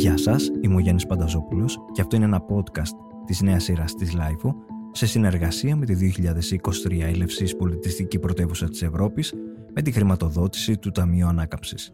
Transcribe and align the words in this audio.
Γεια 0.00 0.16
σας, 0.16 0.50
είμαι 0.60 0.74
ο 0.74 0.78
Γιάννης 0.78 1.06
Πανταζόπουλος 1.06 1.78
και 1.92 2.00
αυτό 2.00 2.16
είναι 2.16 2.24
ένα 2.24 2.44
podcast 2.48 2.96
της 3.26 3.40
νέας 3.40 3.64
σειράς 3.64 3.94
της 3.94 4.14
LIFO 4.16 4.54
σε 4.92 5.06
συνεργασία 5.06 5.76
με 5.76 5.86
τη 5.86 5.94
2023 6.86 7.00
Ελευσής 7.00 7.56
Πολιτιστική 7.56 8.18
Πρωτεύουσα 8.18 8.68
της 8.68 8.82
Ευρώπης 8.82 9.34
με 9.74 9.82
τη 9.82 9.90
χρηματοδότηση 9.90 10.78
του 10.78 10.90
Ταμείου 10.90 11.26
Ανάκαμψης. 11.26 11.92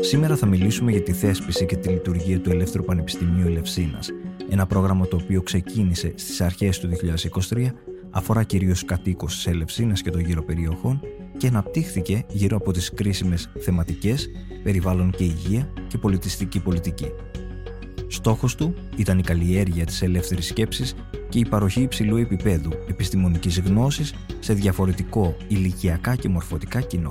Σήμερα 0.00 0.36
θα 0.36 0.46
μιλήσουμε 0.46 0.90
για 0.90 1.02
τη 1.02 1.12
θέσπιση 1.12 1.66
και 1.66 1.76
τη 1.76 1.88
λειτουργία 1.88 2.40
του 2.40 2.50
Ελεύθερου 2.50 2.84
Πανεπιστημίου 2.84 3.46
Ελευσίνας, 3.46 4.10
ένα 4.48 4.66
πρόγραμμα 4.66 5.06
το 5.06 5.16
οποίο 5.22 5.42
ξεκίνησε 5.42 6.12
στις 6.16 6.40
αρχές 6.40 6.78
του 6.78 6.88
2023, 6.88 7.72
αφορά 8.12 8.42
κυρίως 8.42 8.84
κατοίκους 8.84 9.34
της 9.34 9.46
Ελευσίνας 9.46 10.02
και 10.02 10.10
των 10.10 10.20
γύρω 10.20 10.42
περιοχών 10.42 11.00
και 11.36 11.46
αναπτύχθηκε 11.46 12.24
γύρω 12.28 12.56
από 12.56 12.72
τις 12.72 12.90
κρίσιμες 12.94 13.50
θεματικές, 13.58 14.30
περιβάλλον 14.62 15.10
και 15.10 15.24
υγεία 15.24 15.72
και 15.88 15.98
πολιτιστική 15.98 16.60
πολιτική. 16.60 17.06
Στόχος 18.08 18.54
του 18.54 18.74
ήταν 18.96 19.18
η 19.18 19.22
καλλιέργεια 19.22 19.84
της 19.84 20.02
ελεύθερης 20.02 20.46
σκέψης 20.46 20.94
και 21.28 21.38
η 21.38 21.46
παροχή 21.48 21.80
υψηλού 21.80 22.16
επίπεδου 22.16 22.70
επιστημονικής 22.88 23.60
γνώσης 23.60 24.14
σε 24.38 24.52
διαφορετικό 24.52 25.36
ηλικιακά 25.48 26.16
και 26.16 26.28
μορφωτικά 26.28 26.80
κοινό. 26.80 27.10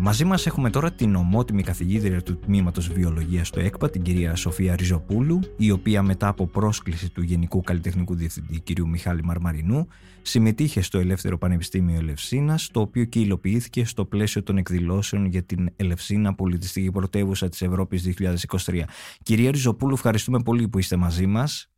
Μαζί 0.00 0.24
μας 0.24 0.46
έχουμε 0.46 0.70
τώρα 0.70 0.92
την 0.92 1.14
ομότιμη 1.14 1.62
καθηγήτρια 1.62 2.22
του 2.22 2.38
Τμήματος 2.38 2.88
Βιολογίας 2.88 3.48
στο 3.48 3.60
ΕΚΠΑ, 3.60 3.90
την 3.90 4.02
κυρία 4.02 4.34
Σοφία 4.34 4.76
Ριζοπούλου, 4.76 5.40
η 5.56 5.70
οποία 5.70 6.02
μετά 6.02 6.28
από 6.28 6.46
πρόσκληση 6.46 7.10
του 7.10 7.22
Γενικού 7.22 7.60
Καλλιτεχνικού 7.60 8.14
Διευθυντή 8.14 8.60
κ. 8.60 8.80
Μιχάλη 8.80 9.24
Μαρμαρινού, 9.24 9.88
συμμετείχε 10.22 10.82
στο 10.82 10.98
Ελεύθερο 10.98 11.38
Πανεπιστήμιο 11.38 11.96
Ελευσίνας, 11.96 12.68
το 12.72 12.80
οποίο 12.80 13.04
και 13.04 13.18
υλοποιήθηκε 13.18 13.84
στο 13.84 14.04
πλαίσιο 14.04 14.42
των 14.42 14.56
εκδηλώσεων 14.56 15.26
για 15.26 15.42
την 15.42 15.68
Ελευσίνα 15.76 16.34
Πολιτιστική 16.34 16.90
Πρωτεύουσα 16.90 17.48
της 17.48 17.62
Ευρώπης 17.62 18.02
2023. 18.02 18.84
Κυρία 19.22 19.50
Ριζοπούλου, 19.50 19.94
ευχαριστούμε 19.94 20.42
πολύ 20.42 20.68
που 20.68 20.78
είστε 20.78 20.96
μαζί 20.96 21.26
μας. 21.26 21.70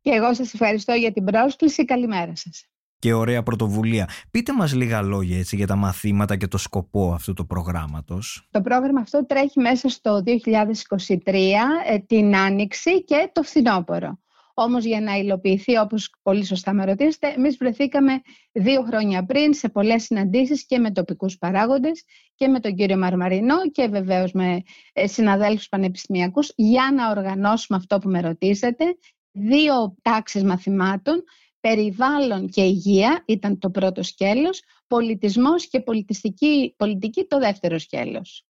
Και 0.00 0.10
εγώ 0.10 0.34
σας 0.34 0.54
ευχαριστώ 0.54 0.92
για 0.92 1.12
την 1.12 1.24
πρόσκληση. 1.24 1.84
Καλημέρα 1.84 2.36
σας 2.36 2.66
και 2.98 3.12
ωραία 3.12 3.42
πρωτοβουλία. 3.42 4.08
Πείτε 4.30 4.52
μας 4.52 4.74
λίγα 4.74 5.02
λόγια 5.02 5.38
έτσι, 5.38 5.56
για 5.56 5.66
τα 5.66 5.76
μαθήματα 5.76 6.36
και 6.36 6.46
το 6.46 6.58
σκοπό 6.58 7.12
αυτού 7.12 7.32
του 7.32 7.46
προγράμματος. 7.46 8.48
Το 8.50 8.60
πρόγραμμα 8.60 9.00
αυτό 9.00 9.26
τρέχει 9.26 9.60
μέσα 9.60 9.88
στο 9.88 10.22
2023, 10.22 11.68
ε, 11.86 11.98
την 11.98 12.36
Άνοιξη 12.36 13.04
και 13.04 13.30
το 13.32 13.42
φθινόπωρο. 13.42 14.18
Όμως 14.58 14.84
για 14.84 15.00
να 15.00 15.14
υλοποιηθεί, 15.14 15.76
όπως 15.76 16.10
πολύ 16.22 16.44
σωστά 16.44 16.72
με 16.72 16.84
ρωτήσετε, 16.84 17.28
εμείς 17.36 17.56
βρεθήκαμε 17.56 18.20
δύο 18.52 18.82
χρόνια 18.82 19.24
πριν 19.24 19.54
σε 19.54 19.68
πολλές 19.68 20.02
συναντήσεις 20.02 20.66
και 20.66 20.78
με 20.78 20.90
τοπικούς 20.90 21.38
παράγοντες 21.38 22.04
και 22.34 22.48
με 22.48 22.60
τον 22.60 22.74
κύριο 22.74 22.96
Μαρμαρινό 22.96 23.70
και 23.70 23.88
βεβαίως 23.88 24.32
με 24.32 24.62
ε, 24.92 25.06
συναδέλφους 25.06 25.68
πανεπιστημιακούς 25.68 26.52
για 26.56 26.92
να 26.94 27.10
οργανώσουμε 27.10 27.78
αυτό 27.78 27.98
που 27.98 28.08
με 28.08 28.20
ρωτήσατε, 28.20 28.84
δύο 29.32 29.96
τάξεις 30.02 30.44
μαθημάτων 30.44 31.24
περιβάλλον 31.68 32.48
και 32.48 32.62
υγεία 32.62 33.22
ήταν 33.26 33.58
το 33.58 33.70
πρώτο 33.70 34.02
σκέλος, 34.02 34.62
πολιτισμός 34.86 35.68
και 35.68 35.80
πολιτιστική 35.80 36.74
πολιτική 36.76 37.24
το 37.24 37.38
δεύτερο 37.38 37.78
σκέλος. 37.78 38.46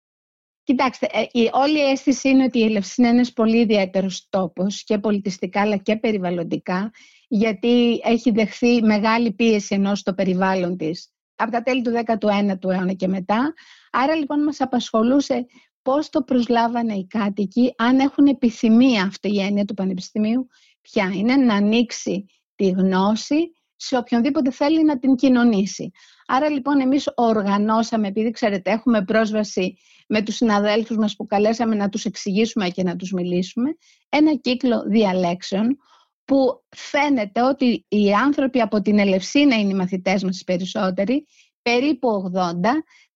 Κοιτάξτε, 0.62 1.08
ε, 1.12 1.22
η 1.32 1.50
όλη 1.52 1.78
η 1.78 1.90
αίσθηση 1.90 2.28
είναι 2.28 2.44
ότι 2.44 2.58
η 2.58 2.64
Ελευσίνα 2.64 3.08
είναι 3.08 3.16
ένας 3.16 3.32
πολύ 3.32 3.60
ιδιαίτερος 3.60 4.26
τόπος 4.28 4.84
και 4.84 4.98
πολιτιστικά 4.98 5.60
αλλά 5.60 5.76
και 5.76 5.96
περιβαλλοντικά, 5.96 6.90
γιατί 7.28 8.00
έχει 8.04 8.30
δεχθεί 8.30 8.82
μεγάλη 8.82 9.32
πίεση 9.32 9.74
ενός 9.74 9.98
στο 9.98 10.14
περιβάλλον 10.14 10.76
της 10.76 11.12
από 11.36 11.50
τα 11.50 11.62
τέλη 11.62 11.82
του 11.82 11.90
19ου 11.90 12.70
αιώνα 12.70 12.92
και 12.92 13.08
μετά. 13.08 13.54
Άρα 13.90 14.14
λοιπόν 14.14 14.42
μας 14.42 14.60
απασχολούσε 14.60 15.46
πώς 15.82 16.08
το 16.08 16.22
προσλάβανε 16.22 16.94
οι 16.94 17.06
κάτοικοι, 17.06 17.74
αν 17.76 17.98
έχουν 17.98 18.26
επιθυμία 18.26 19.02
αυτή 19.02 19.34
η 19.34 19.40
έννοια 19.40 19.64
του 19.64 19.74
Πανεπιστημίου, 19.74 20.48
ποια 20.80 21.10
είναι 21.14 21.36
να 21.36 21.54
ανοίξει 21.54 22.26
τη 22.54 22.68
γνώση 22.68 23.52
σε 23.76 23.96
οποιονδήποτε 23.96 24.50
θέλει 24.50 24.84
να 24.84 24.98
την 24.98 25.14
κοινωνήσει. 25.14 25.90
Άρα 26.26 26.48
λοιπόν 26.48 26.80
εμείς 26.80 27.10
οργανώσαμε, 27.14 28.08
επειδή 28.08 28.30
ξέρετε 28.30 28.70
έχουμε 28.70 29.04
πρόσβαση 29.04 29.76
με 30.08 30.22
τους 30.22 30.34
συναδέλφους 30.36 30.96
μας 30.96 31.16
που 31.16 31.26
καλέσαμε 31.26 31.74
να 31.74 31.88
τους 31.88 32.04
εξηγήσουμε 32.04 32.68
και 32.68 32.82
να 32.82 32.96
τους 32.96 33.12
μιλήσουμε, 33.12 33.76
ένα 34.08 34.34
κύκλο 34.34 34.82
διαλέξεων 34.86 35.78
που 36.24 36.64
φαίνεται 36.76 37.42
ότι 37.42 37.84
οι 37.88 38.12
άνθρωποι 38.12 38.60
από 38.60 38.80
την 38.82 38.98
Ελευσίνα 38.98 39.56
είναι 39.56 39.72
οι 39.72 39.76
μαθητές 39.76 40.22
μας 40.22 40.40
οι 40.40 40.44
περισσότεροι, 40.44 41.26
περίπου 41.62 42.08
80, 42.34 42.40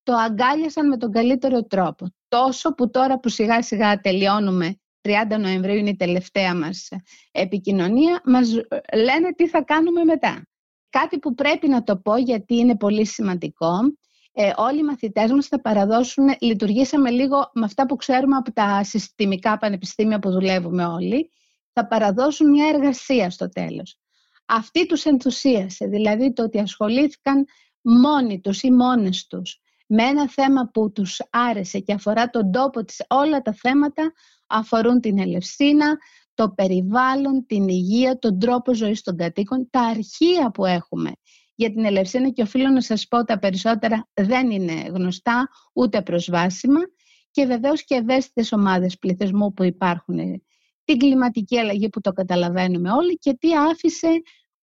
το 0.02 0.12
αγκάλιασαν 0.14 0.88
με 0.88 0.96
τον 0.96 1.10
καλύτερο 1.12 1.62
τρόπο. 1.64 2.06
Τόσο 2.28 2.74
που 2.74 2.90
τώρα 2.90 3.20
που 3.20 3.28
σιγά 3.28 3.62
σιγά 3.62 4.00
τελειώνουμε 4.00 4.80
30 5.06 5.38
Νοεμβρίου 5.38 5.76
είναι 5.76 5.90
η 5.90 5.96
τελευταία 5.96 6.54
μας 6.54 6.88
επικοινωνία, 7.32 8.20
μας 8.24 8.48
λένε 8.94 9.34
τι 9.36 9.48
θα 9.48 9.62
κάνουμε 9.62 10.04
μετά. 10.04 10.46
Κάτι 10.90 11.18
που 11.18 11.34
πρέπει 11.34 11.68
να 11.68 11.82
το 11.82 11.96
πω 11.96 12.16
γιατί 12.16 12.56
είναι 12.56 12.76
πολύ 12.76 13.06
σημαντικό, 13.06 13.78
ε, 14.32 14.52
όλοι 14.56 14.78
οι 14.78 14.82
μαθητές 14.82 15.30
μας 15.30 15.46
θα 15.46 15.60
παραδώσουν, 15.60 16.24
λειτουργήσαμε 16.40 17.10
λίγο 17.10 17.50
με 17.54 17.64
αυτά 17.64 17.86
που 17.86 17.96
ξέρουμε 17.96 18.36
από 18.36 18.52
τα 18.52 18.84
συστημικά 18.84 19.58
πανεπιστήμια 19.58 20.18
που 20.18 20.30
δουλεύουμε 20.30 20.86
όλοι, 20.86 21.30
θα 21.72 21.86
παραδώσουν 21.86 22.50
μια 22.50 22.68
εργασία 22.68 23.30
στο 23.30 23.48
τέλος. 23.48 23.98
Αυτή 24.46 24.86
τους 24.86 25.04
ενθουσίασε, 25.04 25.86
δηλαδή 25.86 26.32
το 26.32 26.42
ότι 26.42 26.58
ασχολήθηκαν 26.58 27.44
μόνοι 27.80 28.40
τους 28.40 28.62
ή 28.62 28.70
μόνες 28.70 29.26
τους 29.26 29.60
με 29.86 30.02
ένα 30.02 30.28
θέμα 30.28 30.70
που 30.72 30.92
τους 30.92 31.20
άρεσε 31.30 31.78
και 31.78 31.92
αφορά 31.92 32.30
τον 32.30 32.50
τόπο 32.52 32.84
της, 32.84 33.04
όλα 33.08 33.42
τα 33.42 33.52
θέματα 33.52 34.12
αφορούν 34.46 35.00
την 35.00 35.18
ελευσίνα, 35.18 35.96
το 36.34 36.50
περιβάλλον, 36.50 37.46
την 37.46 37.68
υγεία, 37.68 38.18
τον 38.18 38.38
τρόπο 38.38 38.74
ζωής 38.74 39.02
των 39.02 39.16
κατοίκων, 39.16 39.68
τα 39.70 39.80
αρχεία 39.80 40.50
που 40.50 40.64
έχουμε 40.64 41.12
για 41.54 41.70
την 41.72 41.84
ελευσίνα 41.84 42.30
και 42.30 42.42
οφείλω 42.42 42.68
να 42.68 42.80
σας 42.80 43.06
πω 43.08 43.24
τα 43.24 43.38
περισσότερα 43.38 44.08
δεν 44.14 44.50
είναι 44.50 44.72
γνωστά 44.72 45.48
ούτε 45.72 46.02
προσβάσιμα 46.02 46.80
και 47.30 47.46
βεβαίως 47.46 47.84
και 47.84 47.94
ευαίσθητες 47.94 48.52
ομάδες 48.52 48.98
πληθυσμού 48.98 49.52
που 49.52 49.64
υπάρχουν. 49.64 50.42
Την 50.84 50.98
κλιματική 50.98 51.58
αλλαγή 51.58 51.88
που 51.88 52.00
το 52.00 52.12
καταλαβαίνουμε 52.12 52.90
όλοι 52.90 53.18
και 53.18 53.34
τι 53.34 53.56
άφησε 53.56 54.08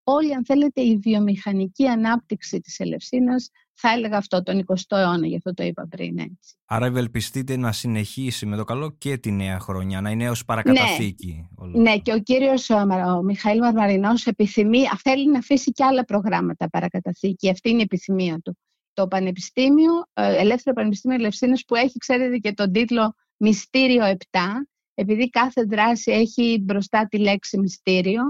όλη 0.04 0.34
αν 0.34 0.46
θέλετε 0.46 0.82
η 0.82 0.98
βιομηχανική 0.98 1.88
ανάπτυξη 1.88 2.60
της 2.60 2.80
Ελευσίνας 2.80 3.50
θα 3.74 3.90
έλεγα 3.90 4.18
αυτό 4.18 4.44
τον 4.44 4.64
20ο 4.66 4.98
αιώνα, 4.98 5.28
γι' 5.28 5.36
αυτό 5.36 5.54
το 5.54 5.64
είπα 5.64 5.88
πριν 5.90 6.20
έτσι. 6.20 6.56
Άρα 6.66 6.86
ευελπιστείτε 6.86 7.58
να 7.58 7.72
συνεχίσει 7.72 8.46
με 8.46 8.56
το 8.56 8.64
καλό 8.64 8.96
και 8.98 9.18
τη 9.18 9.32
νέα 9.32 9.60
χρονιά, 9.60 10.02
να 10.02 10.10
είναι 10.10 10.30
ως 10.30 10.46
παρακαταθήκη. 10.46 11.50
Ναι, 11.58 11.82
ναι 11.82 11.98
και 11.98 12.14
ο 12.14 12.20
κύριος 12.20 12.70
ο 12.70 13.22
Μιχαήλ 13.24 13.60
Μαρμαρινός 13.60 14.26
επιθυμεί, 14.26 14.80
θέλει 15.02 15.30
να 15.30 15.38
αφήσει 15.38 15.72
και 15.72 15.84
άλλα 15.84 16.06
προγράμματα 16.06 16.70
παρακαταθήκη, 16.70 17.50
αυτή 17.50 17.70
είναι 17.70 17.80
η 17.80 17.84
επιθυμία 17.84 18.40
του. 18.44 18.58
Το 18.94 19.08
Πανεπιστήμιο, 19.08 19.92
ε, 20.14 20.36
Ελεύθερο 20.36 20.76
Πανεπιστήμιο 20.76 21.18
Ελευσίνας 21.18 21.64
που 21.68 21.76
έχει, 21.76 21.98
ξέρετε, 21.98 22.38
και 22.38 22.54
τον 22.54 22.72
τίτλο 22.72 23.14
Μυστήριο 23.38 24.06
7, 24.06 24.16
επειδή 24.94 25.30
κάθε 25.30 25.64
δράση 25.64 26.12
έχει 26.12 26.60
μπροστά 26.62 27.08
τη 27.08 27.18
λέξη 27.18 27.60
μυστήριο 27.60 28.22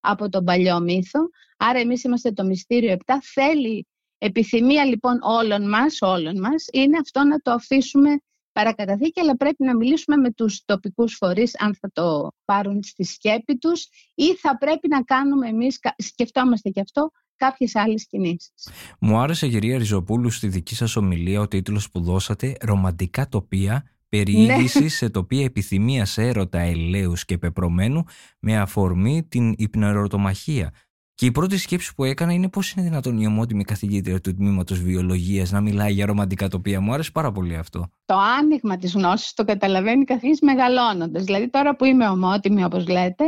από 0.00 0.28
τον 0.28 0.44
παλιό 0.44 0.80
μύθο, 0.80 1.20
άρα 1.56 1.78
εμείς 1.78 2.04
είμαστε 2.04 2.32
το 2.32 2.44
Μυστήριο 2.44 2.92
7, 2.92 3.12
θέλει 3.22 3.86
Επιθυμία 4.24 4.84
λοιπόν 4.84 5.18
όλων 5.22 5.68
μας, 5.68 5.98
όλων 6.00 6.40
μας 6.40 6.66
είναι 6.72 6.98
αυτό 7.00 7.24
να 7.24 7.38
το 7.38 7.50
αφήσουμε 7.50 8.10
παρακαταθήκη, 8.52 9.20
αλλά 9.20 9.36
πρέπει 9.36 9.64
να 9.64 9.76
μιλήσουμε 9.76 10.16
με 10.16 10.32
τους 10.32 10.64
τοπικούς 10.64 11.14
φορείς 11.14 11.60
αν 11.60 11.76
θα 11.80 11.90
το 11.92 12.30
πάρουν 12.44 12.82
στη 12.82 13.04
σκέπη 13.04 13.58
τους 13.58 13.88
ή 14.14 14.34
θα 14.36 14.58
πρέπει 14.58 14.88
να 14.88 15.02
κάνουμε 15.02 15.48
εμείς, 15.48 15.78
σκεφτόμαστε 15.96 16.70
και 16.70 16.80
αυτό, 16.80 17.10
κάποιες 17.36 17.74
άλλες 17.74 18.06
κινήσεις. 18.06 18.52
Μου 19.00 19.16
άρεσε 19.18 19.48
κυρία 19.48 19.78
Ριζοπούλου 19.78 20.30
στη 20.30 20.48
δική 20.48 20.74
σας 20.74 20.96
ομιλία 20.96 21.40
ο 21.40 21.48
τίτλος 21.48 21.90
που 21.90 22.00
δώσατε 22.00 22.56
«Ρομαντικά 22.60 23.28
τοπία 23.28 23.84
περιήγηση 24.08 24.82
ναι. 24.82 24.88
σε 24.88 25.10
τοπία 25.10 25.44
επιθυμίας 25.44 26.18
έρωτα 26.18 26.58
ελαίους 26.58 27.24
και 27.24 27.38
πεπρωμένου 27.38 28.04
με 28.38 28.58
αφορμή 28.58 29.26
την 29.28 29.54
υπνοερωτομαχία. 29.56 30.72
Και 31.14 31.26
η 31.26 31.30
πρώτη 31.30 31.56
σκέψη 31.56 31.94
που 31.94 32.04
έκανα 32.04 32.32
είναι 32.32 32.48
πώς 32.48 32.72
είναι 32.72 32.84
δυνατόν 32.84 33.18
η 33.18 33.26
ομότιμη 33.26 33.64
καθηγήτρια 33.64 34.20
του 34.20 34.34
τμήματος 34.34 34.80
Βιολογίας 34.80 35.50
να 35.50 35.60
μιλάει 35.60 35.92
για 35.92 36.06
ρομαντικά 36.06 36.48
τοπία. 36.48 36.80
Μου 36.80 36.92
άρεσε 36.92 37.10
πάρα 37.10 37.32
πολύ 37.32 37.56
αυτό. 37.56 37.90
Το 38.04 38.14
άνοιγμα 38.38 38.76
της 38.76 38.92
γνώσης 38.94 39.34
το 39.34 39.44
καταλαβαίνει 39.44 40.04
καθηγητής 40.04 40.40
μεγαλώνοντας. 40.40 41.24
Δηλαδή, 41.24 41.50
τώρα 41.50 41.76
που 41.76 41.84
είμαι 41.84 42.08
ομότιμη, 42.08 42.64
όπως 42.64 42.88
λέτε, 42.88 43.24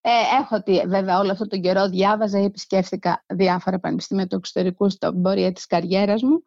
ε, 0.00 0.10
έχω 0.40 0.88
βέβαια 0.88 1.18
όλο 1.18 1.30
αυτό 1.30 1.46
τον 1.46 1.60
καιρό 1.60 1.88
διάβαζα 1.88 2.40
ή 2.40 2.44
επισκέφθηκα 2.44 3.24
διάφορα 3.26 3.78
πανεπιστήμια 3.78 4.26
του 4.26 4.36
εξωτερικού 4.36 4.90
στην 4.90 5.22
πορεία 5.22 5.52
της 5.52 5.66
καριέρας 5.66 6.22
μου. 6.22 6.42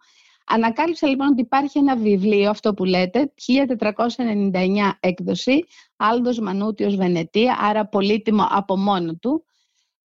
Ανακάλυψα 0.47 1.07
λοιπόν 1.07 1.27
ότι 1.27 1.41
υπάρχει 1.41 1.77
ένα 1.77 1.95
βιβλίο, 1.95 2.49
αυτό 2.49 2.73
που 2.73 2.83
λέτε, 2.83 3.33
1499 3.35 4.97
έκδοση, 4.99 5.65
Άλδος 5.95 6.39
Μανούτιος 6.39 6.95
Βενετία, 6.95 7.57
άρα 7.61 7.87
πολύτιμο 7.87 8.47
από 8.49 8.77
μόνο 8.77 9.15
του, 9.15 9.45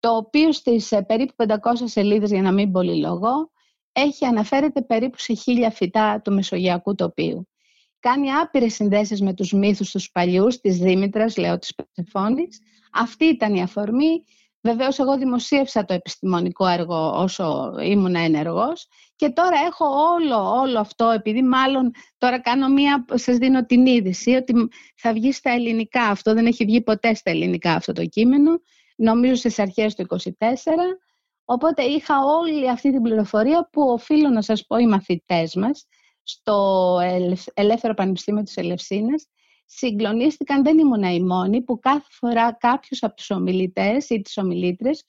το 0.05 0.17
οποίο 0.17 0.53
στις 0.53 0.93
ε, 0.93 1.03
περίπου 1.03 1.35
500 1.49 1.55
σελίδες, 1.85 2.31
για 2.31 2.43
να 2.43 2.53
μην 2.53 2.73
πολυλογώ, 2.73 3.51
έχει 3.93 4.25
αναφέρεται 4.25 4.83
περίπου 4.83 5.19
σε 5.19 5.35
χίλια 5.35 5.71
φυτά 5.71 6.21
του 6.25 6.33
Μεσογειακού 6.33 6.95
τοπίου. 6.95 7.49
Κάνει 8.01 8.33
άπειρες 8.33 8.75
συνδέσεις 8.75 9.21
με 9.21 9.35
τους 9.35 9.53
μύθους 9.53 9.91
τους 9.91 10.11
παλιούς, 10.11 10.61
της 10.61 10.79
Δήμητρας, 10.79 11.37
λέω 11.37 11.59
της 11.59 11.75
Περσεφόνης. 11.75 12.61
Αυτή 12.93 13.25
ήταν 13.25 13.55
η 13.55 13.63
αφορμή. 13.63 14.25
Βεβαίως, 14.61 14.99
εγώ 14.99 15.19
δημοσίευσα 15.19 15.85
το 15.85 15.95
επιστημονικό 15.95 16.67
έργο 16.67 17.23
όσο 17.23 17.75
ήμουν 17.83 18.15
ενεργός 18.15 18.87
και 19.17 19.29
τώρα 19.29 19.57
έχω 19.67 19.85
όλο, 19.85 20.61
όλο 20.61 20.79
αυτό, 20.79 21.11
επειδή 21.11 21.43
μάλλον 21.43 21.91
τώρα 22.19 22.41
κάνω 22.41 22.69
μία, 22.69 23.05
σας 23.15 23.37
δίνω 23.37 23.67
την 23.67 23.87
είδηση 23.87 24.31
ότι 24.31 24.55
θα 24.97 25.13
βγει 25.13 25.33
στα 25.33 25.51
ελληνικά. 25.51 26.03
Αυτό 26.03 26.35
δεν 26.35 26.47
έχει 26.47 26.65
βγει 26.65 26.83
ποτέ 26.83 27.15
στα 27.15 27.31
ελληνικά 27.31 27.73
αυτό 27.73 27.93
το 27.93 28.05
κείμενο, 28.05 28.61
νομίζω 28.95 29.35
στις 29.35 29.59
αρχές 29.59 29.95
του 29.95 30.07
24 30.39 30.39
Οπότε 31.45 31.83
είχα 31.83 32.15
όλη 32.25 32.71
αυτή 32.71 32.93
την 32.93 33.03
πληροφορία 33.03 33.69
που 33.73 33.83
οφείλω 33.83 34.29
να 34.29 34.43
σας 34.43 34.67
πω 34.67 34.77
οι 34.77 34.87
μαθητές 34.87 35.55
μας 35.55 35.87
στο 36.23 36.99
Ελεύθερο 37.55 37.95
Πανεπιστήμιο 37.95 38.43
της 38.43 38.57
Ελευσίνας 38.57 39.27
συγκλονίστηκαν, 39.67 40.63
δεν 40.63 40.79
ήμουν 40.79 41.03
η 41.03 41.23
μόνη, 41.23 41.63
που 41.63 41.79
κάθε 41.79 42.07
φορά 42.11 42.53
κάποιος 42.53 43.03
από 43.03 43.15
τους 43.15 43.31
ομιλητές 43.31 44.11
ή 44.11 44.21
τις 44.21 44.37
ομιλήτρες 44.37 45.05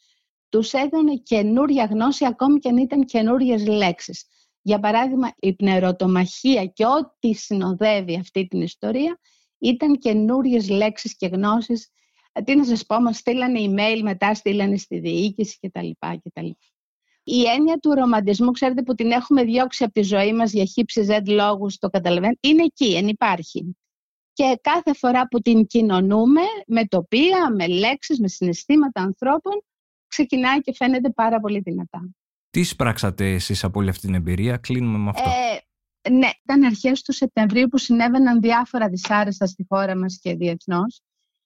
τους 0.50 0.74
έδωνε 0.74 1.16
καινούρια 1.16 1.86
γνώση 1.86 2.26
ακόμη 2.26 2.60
και 2.60 2.70
αν 2.70 2.78
ήταν 2.78 3.06
καινούριες 3.06 3.68
λέξεις. 3.68 4.26
Για 4.62 4.80
παράδειγμα, 4.80 5.32
η 5.40 5.56
πνευρωτομαχία 5.56 6.66
και 6.66 6.86
ό,τι 6.86 7.34
συνοδεύει 7.34 8.18
αυτή 8.20 8.48
την 8.48 8.62
ιστορία 8.62 9.20
ήταν 9.58 9.98
καινούριες 9.98 10.70
λέξεις 10.70 11.16
και 11.16 11.28
γνώσεις 11.28 11.84
ε, 11.84 11.90
τι 12.44 12.56
να 12.56 12.66
σας 12.66 12.86
πω, 12.86 13.02
μας 13.02 13.18
στείλανε 13.18 13.60
email, 13.60 14.02
μετά 14.02 14.34
στείλανε 14.34 14.78
στη 14.78 15.00
διοίκηση 15.00 15.60
κτλ. 15.60 15.90
κτλ. 16.00 16.48
Η 17.24 17.44
έννοια 17.44 17.78
του 17.78 17.94
ρομαντισμού, 17.94 18.52
ξέρετε 18.52 18.82
που 18.82 18.96
την 18.96 19.12
έχουμε 19.12 19.44
διώξει 19.44 19.84
από 19.84 19.94
τη 19.94 20.02
ζωή 20.02 20.34
μας 20.34 20.52
για 20.52 20.66
χύψη 20.66 21.04
ζέντ 21.04 21.30
λόγους, 21.30 21.78
το 21.78 21.90
καταλαβαίνετε, 21.90 22.48
είναι 22.48 22.64
εκεί, 22.64 22.96
εν 22.96 23.08
υπάρχει. 23.08 23.78
Και 24.34 24.60
κάθε 24.62 24.94
φορά 24.94 25.28
που 25.28 25.42
την 25.42 25.66
κοινωνούμε 25.66 26.42
με 26.68 26.86
τοπία, 26.86 27.54
με 27.56 27.68
λέξεις, 27.68 28.20
με 28.20 28.28
συναισθήματα 28.28 29.02
ανθρώπων, 29.02 29.64
ξεκινάει 30.08 30.62
και 30.62 30.74
φαίνεται 30.74 31.10
πάρα 31.10 31.40
πολύ 31.40 31.60
δυνατά. 31.60 32.10
Τι 32.50 32.64
σπράξατε 32.64 33.34
εσείς 33.34 33.64
από 33.64 33.80
όλη 33.80 33.90
αυτή 33.90 34.06
την 34.06 34.16
εμπειρία, 34.16 34.58
κλείνουμε 34.58 34.98
με 34.98 35.10
αυτό. 35.10 35.30
Ε, 36.02 36.10
ναι, 36.10 36.30
ήταν 36.44 36.64
αρχές 36.64 37.02
του 37.02 37.14
Σεπτεμβρίου 37.14 37.68
που 37.68 37.78
συνέβαιναν 37.78 38.40
διάφορα 38.40 38.90
δυσάρεστα 38.90 39.46
στη 39.46 39.66
χώρα 39.70 39.98
μας 39.98 40.20
και 40.22 40.36
διεθνώς 40.36 41.02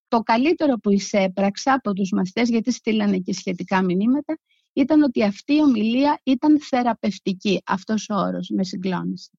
το 0.10 0.20
καλύτερο 0.20 0.76
που 0.78 0.90
εισέπραξα 0.90 1.74
από 1.74 1.94
τους 1.94 2.12
μαθητές, 2.12 2.50
γιατί 2.50 2.72
στείλανε 2.72 3.18
και 3.18 3.34
σχετικά 3.34 3.84
μηνύματα, 3.84 4.40
ήταν 4.74 5.02
ότι 5.02 5.24
αυτή 5.24 5.54
η 5.54 5.62
ομιλία 5.62 6.20
ήταν 6.24 6.62
θεραπευτική, 6.62 7.62
αυτός 7.66 8.10
ο 8.10 8.16
όρος, 8.16 8.50
με 8.50 8.64
συγκλώνηση. 8.64 9.30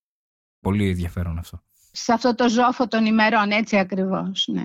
Πολύ 0.60 0.88
ενδιαφέρον 0.88 1.38
αυτό. 1.38 1.62
Σε 1.92 2.12
αυτό 2.12 2.34
το 2.34 2.48
ζόφο 2.48 2.88
των 2.88 3.06
ημερών, 3.06 3.50
έτσι 3.50 3.76
ακριβώς, 3.76 4.48
ναι. 4.52 4.64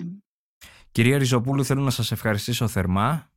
Κυρία 0.92 1.18
Ριζοπούλου, 1.18 1.66
θέλω 1.66 1.82
να 1.82 1.90
σας 1.90 2.12
ευχαριστήσω 2.12 2.68
θερμά. 2.68 3.30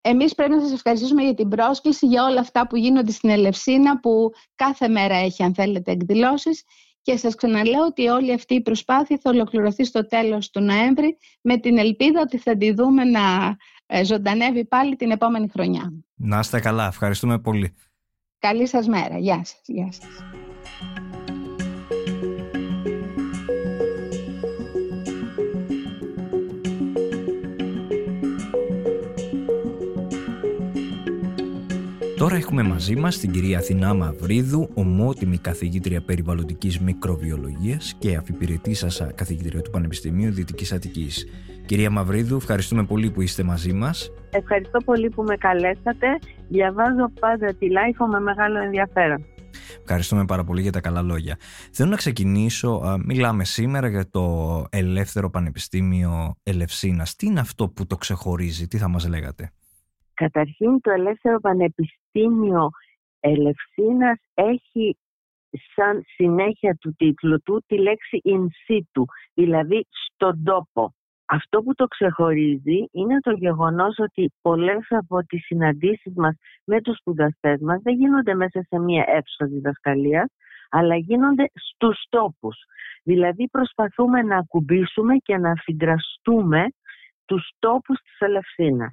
Εμείς 0.00 0.34
πρέπει 0.34 0.54
να 0.54 0.60
σας 0.60 0.72
ευχαριστήσουμε 0.72 1.22
για 1.22 1.34
την 1.34 1.48
πρόσκληση, 1.48 2.06
για 2.06 2.24
όλα 2.24 2.40
αυτά 2.40 2.66
που 2.66 2.76
γίνονται 2.76 3.10
στην 3.10 3.30
Ελευσίνα, 3.30 4.00
που 4.00 4.30
κάθε 4.54 4.88
μέρα 4.88 5.14
έχει, 5.14 5.42
αν 5.42 5.54
θέλετε, 5.54 5.90
εκδηλώσεις 5.92 6.64
και 7.06 7.16
σας 7.16 7.34
ξαναλέω 7.34 7.84
ότι 7.84 8.08
όλη 8.08 8.32
αυτή 8.32 8.54
η 8.54 8.60
προσπάθεια 8.60 9.18
θα 9.22 9.30
ολοκληρωθεί 9.30 9.84
στο 9.84 10.06
τέλος 10.06 10.50
του 10.50 10.60
Νοέμβρη 10.60 11.18
με 11.40 11.58
την 11.58 11.78
ελπίδα 11.78 12.20
ότι 12.20 12.38
θα 12.38 12.56
τη 12.56 12.72
δούμε 12.72 13.04
να 13.04 13.56
ε, 13.86 14.04
ζωντανεύει 14.04 14.64
πάλι 14.64 14.96
την 14.96 15.10
επόμενη 15.10 15.48
χρονιά. 15.48 15.92
Να 16.14 16.38
είστε 16.38 16.60
καλά. 16.60 16.86
Ευχαριστούμε 16.86 17.38
πολύ. 17.38 17.74
Καλή 18.38 18.66
σας 18.66 18.86
μέρα. 18.86 19.18
Γεια 19.18 19.44
σας. 19.44 19.60
Γεια 19.64 19.92
σας. 19.92 20.45
Τώρα 32.16 32.36
έχουμε 32.36 32.62
μαζί 32.62 32.96
μας 32.96 33.18
την 33.18 33.30
κυρία 33.30 33.58
Αθηνά 33.58 33.94
Μαυρίδου, 33.94 34.70
ομότιμη 34.74 35.38
καθηγήτρια 35.38 36.00
περιβαλλοντικής 36.00 36.80
μικροβιολογίας 36.80 37.94
και 37.98 38.16
αφιπηρετήσασα 38.16 39.12
καθηγήτρια 39.12 39.62
του 39.62 39.70
Πανεπιστημίου 39.70 40.32
Δυτικής 40.32 40.72
Αττικής. 40.72 41.26
Κυρία 41.66 41.90
Μαυρίδου, 41.90 42.36
ευχαριστούμε 42.36 42.84
πολύ 42.84 43.10
που 43.10 43.20
είστε 43.20 43.42
μαζί 43.42 43.72
μας. 43.72 44.10
Ευχαριστώ 44.30 44.78
πολύ 44.78 45.10
που 45.10 45.22
με 45.22 45.36
καλέσατε. 45.36 46.06
Διαβάζω 46.48 47.12
πάντα 47.20 47.54
τη 47.54 47.70
LiFO 47.70 48.06
με 48.06 48.20
μεγάλο 48.20 48.58
ενδιαφέρον. 48.58 49.24
Ευχαριστούμε 49.80 50.24
πάρα 50.24 50.44
πολύ 50.44 50.60
για 50.60 50.72
τα 50.72 50.80
καλά 50.80 51.02
λόγια. 51.02 51.36
Θέλω 51.72 51.90
να 51.90 51.96
ξεκινήσω, 51.96 52.98
μιλάμε 53.04 53.44
σήμερα 53.44 53.88
για 53.88 54.10
το 54.10 54.64
Ελεύθερο 54.70 55.30
Πανεπιστήμιο 55.30 56.34
Ελευσίνας. 56.42 57.16
Τι 57.16 57.26
είναι 57.26 57.40
αυτό 57.40 57.68
που 57.68 57.86
το 57.86 57.96
ξεχωρίζει, 57.96 58.68
τι 58.68 58.78
θα 58.78 58.88
μας 58.88 59.08
λέγατε; 59.08 59.50
Καταρχήν 60.16 60.80
το 60.80 60.90
Ελεύθερο 60.90 61.40
Πανεπιστήμιο 61.40 62.68
Ελευσίνας 63.20 64.18
έχει 64.34 64.96
σαν 65.74 66.02
συνέχεια 66.14 66.74
του 66.80 66.94
τίτλου 66.96 67.42
του 67.42 67.64
τη 67.66 67.78
λέξη 67.78 68.20
in 68.24 68.44
situ, 68.66 69.02
δηλαδή 69.34 69.86
στον 69.90 70.42
τόπο. 70.44 70.94
Αυτό 71.26 71.62
που 71.62 71.74
το 71.74 71.86
ξεχωρίζει 71.86 72.88
είναι 72.90 73.20
το 73.20 73.30
γεγονός 73.30 73.98
ότι 73.98 74.32
πολλές 74.40 74.86
από 74.88 75.24
τις 75.26 75.44
συναντήσεις 75.44 76.12
μας 76.16 76.36
με 76.64 76.80
τους 76.80 76.96
σπουδαστές 76.98 77.60
μας 77.60 77.80
δεν 77.82 77.94
γίνονται 77.94 78.34
μέσα 78.34 78.62
σε 78.62 78.78
μία 78.78 79.04
αίθουσα 79.06 79.46
διδασκαλίας, 79.46 80.32
αλλά 80.70 80.96
γίνονται 80.96 81.50
στους 81.54 82.04
τόπους. 82.08 82.56
Δηλαδή 83.02 83.48
προσπαθούμε 83.48 84.22
να 84.22 84.36
ακουμπήσουμε 84.36 85.16
και 85.16 85.36
να 85.36 85.50
αφιντραστούμε 85.50 86.64
τους 87.24 87.50
τόπους 87.58 88.00
της 88.00 88.20
Ελευσίνας 88.20 88.92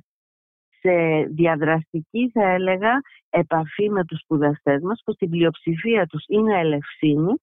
σε 0.83 1.24
διαδραστική 1.30 2.30
θα 2.33 2.50
έλεγα 2.50 3.01
επαφή 3.30 3.89
με 3.89 4.06
τους 4.06 4.19
σπουδαστές 4.19 4.81
μας 4.81 5.01
που 5.06 5.13
στην 5.13 5.30
πλειοψηφία 5.30 6.06
τους 6.06 6.24
είναι 6.27 6.59
ελευσίνοι 6.59 7.33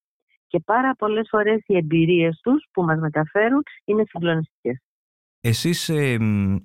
και 0.46 0.60
πάρα 0.64 0.94
πολλές 0.94 1.26
φορές 1.30 1.62
οι 1.66 1.76
εμπειρίες 1.76 2.40
τους 2.42 2.64
που 2.72 2.82
μας 2.82 2.98
μεταφέρουν 2.98 3.62
είναι 3.84 4.04
συγκλονιστικές. 4.08 4.82
Εσείς 5.40 5.88
ε, 5.88 6.18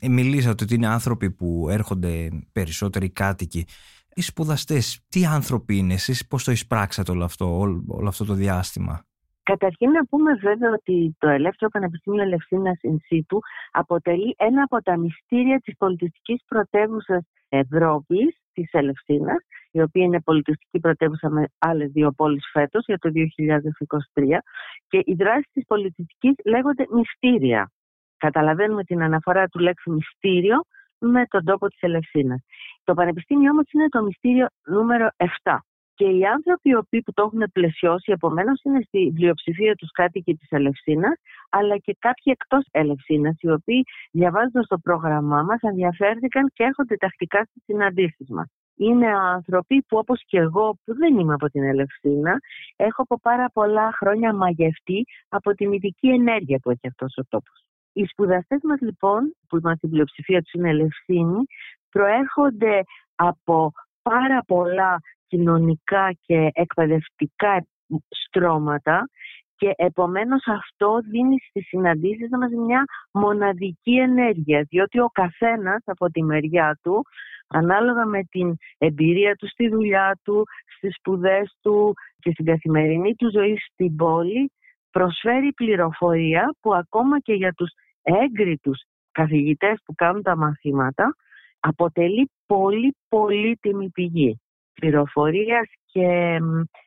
μιλήσατε 0.09 0.63
ότι 0.63 0.75
είναι 0.75 0.87
άνθρωποι 0.87 1.31
που 1.31 1.67
έρχονται 1.69 2.29
περισσότεροι 2.51 3.09
κάτοικοι. 3.09 3.65
Οι 4.13 4.21
σπουδαστές, 4.21 4.99
τι 5.09 5.25
άνθρωποι 5.25 5.77
είναι 5.77 5.93
εσείς, 5.93 6.27
πώς 6.27 6.43
το 6.43 6.51
εισπράξατε 6.51 7.11
όλο 7.11 7.23
αυτό, 7.23 7.59
όλο 7.87 8.07
αυτό 8.07 8.25
το 8.25 8.33
διάστημα; 8.33 9.05
Καταρχήν 9.51 9.91
να 9.91 10.05
πούμε 10.05 10.33
βέβαια 10.33 10.71
ότι 10.71 11.15
το 11.19 11.27
Ελεύθερο 11.29 11.71
Πανεπιστήμιο 11.71 12.23
Ελευσίνας 12.23 12.79
in 12.81 12.95
situ 13.07 13.37
αποτελεί 13.71 14.35
ένα 14.37 14.63
από 14.63 14.81
τα 14.83 14.97
μυστήρια 14.97 15.59
της 15.59 15.77
πολιτιστικής 15.77 16.43
πρωτεύουσας 16.47 17.23
Ευρώπης, 17.49 18.37
της 18.53 18.69
Ελευσίνας, 18.71 19.45
η 19.71 19.81
οποία 19.81 20.03
είναι 20.03 20.21
πολιτιστική 20.21 20.79
πρωτεύουσα 20.79 21.29
με 21.29 21.45
άλλες 21.57 21.91
δύο 21.91 22.11
πόλεις 22.11 22.49
φέτος 22.51 22.85
για 22.85 22.97
το 22.97 23.09
2023 23.11 24.41
και 24.87 25.01
οι 25.05 25.13
δράσεις 25.13 25.51
της 25.51 25.65
πολιτιστικής 25.67 26.33
λέγονται 26.45 26.85
μυστήρια. 26.91 27.71
Καταλαβαίνουμε 28.17 28.83
την 28.83 29.03
αναφορά 29.03 29.47
του 29.47 29.59
λέξη 29.59 29.89
μυστήριο 29.89 30.61
με 30.97 31.25
τον 31.25 31.43
τόπο 31.43 31.67
της 31.67 31.81
Ελευσίνας. 31.81 32.41
Το 32.83 32.93
Πανεπιστήμιο 32.93 33.51
όμως 33.51 33.71
είναι 33.71 33.89
το 33.89 34.03
μυστήριο 34.03 34.47
νούμερο 34.65 35.09
7 35.43 35.57
και 35.95 36.05
οι 36.05 36.25
άνθρωποι 36.25 36.69
οι 36.69 36.75
οποίοι 36.75 37.01
που 37.01 37.13
το 37.13 37.21
έχουν 37.23 37.43
πλαισιώσει, 37.53 38.11
επομένως, 38.11 38.61
είναι 38.63 38.81
στη 38.87 39.11
πλειοψηφία 39.15 39.75
τους 39.75 39.91
κάτοικοι 39.91 40.35
της 40.35 40.47
Ελευσίνας, 40.51 41.19
αλλά 41.49 41.77
και 41.77 41.95
κάποιοι 41.99 42.33
εκτός 42.35 42.67
Ελευσίνας, 42.71 43.35
οι 43.39 43.51
οποίοι 43.51 43.83
διαβάζοντας 44.11 44.67
το 44.67 44.77
πρόγραμμά 44.77 45.43
μας 45.43 45.61
ενδιαφέρθηκαν 45.61 46.51
και 46.53 46.63
έρχονται 46.63 46.95
τακτικά 46.95 47.43
στις 47.43 47.63
συναντήσεις 47.63 48.29
μας. 48.29 48.47
Είναι 48.77 49.07
άνθρωποι 49.07 49.81
που 49.87 49.97
όπως 49.97 50.23
και 50.25 50.37
εγώ 50.37 50.77
που 50.85 50.95
δεν 50.95 51.19
είμαι 51.19 51.33
από 51.33 51.49
την 51.49 51.63
Ελευσίνα 51.63 52.39
έχω 52.75 53.01
από 53.01 53.19
πάρα 53.19 53.49
πολλά 53.53 53.91
χρόνια 53.91 54.33
μαγευτεί 54.33 55.05
από 55.29 55.51
την 55.51 55.71
ειδική 55.71 56.07
ενέργεια 56.07 56.59
που 56.59 56.69
έχει 56.71 56.87
αυτός 56.87 57.13
ο 57.17 57.23
τόπος. 57.29 57.65
Οι 57.93 58.05
σπουδαστές 58.05 58.59
μας 58.63 58.79
λοιπόν, 58.81 59.35
που 59.47 59.57
είμαστε 59.57 59.77
στην 59.77 59.89
πλειοψηφία 59.89 60.41
τους 60.41 60.51
είναι 60.51 60.69
Ελευσίνη, 60.69 61.43
προέρχονται 61.89 62.83
από 63.15 63.71
πάρα 64.01 64.43
πολλά 64.47 64.99
κοινωνικά 65.35 66.15
και 66.21 66.49
εκπαιδευτικά 66.53 67.65
στρώματα 68.09 69.09
και 69.55 69.71
επομένως 69.75 70.43
αυτό 70.47 70.99
δίνει 71.11 71.35
στις 71.49 71.67
συναντήσεις 71.67 72.29
μας 72.29 72.51
μια 72.51 72.83
μοναδική 73.11 73.95
ενέργεια 73.95 74.65
διότι 74.69 74.99
ο 74.99 75.09
καθένας 75.11 75.81
από 75.85 76.05
τη 76.09 76.23
μεριά 76.23 76.79
του 76.81 77.01
ανάλογα 77.47 78.05
με 78.05 78.23
την 78.23 78.55
εμπειρία 78.77 79.35
του 79.35 79.47
στη 79.47 79.69
δουλειά 79.69 80.19
του, 80.23 80.43
στις 80.77 80.95
σπουδές 80.95 81.57
του 81.61 81.93
και 82.19 82.31
στην 82.31 82.45
καθημερινή 82.45 83.15
του 83.15 83.29
ζωή 83.31 83.57
στην 83.57 83.95
πόλη 83.95 84.51
προσφέρει 84.91 85.53
πληροφορία 85.53 86.55
που 86.59 86.73
ακόμα 86.73 87.19
και 87.19 87.33
για 87.33 87.53
τους 87.53 87.71
έγκριτους 88.01 88.83
καθηγητές 89.11 89.79
που 89.85 89.95
κάνουν 89.95 90.21
τα 90.21 90.37
μαθήματα 90.37 91.15
αποτελεί 91.59 92.29
πολύ 92.45 92.95
πολύτιμη 93.09 93.89
πηγή 93.89 94.39
πληροφορίας 94.75 95.67
και 95.85 96.37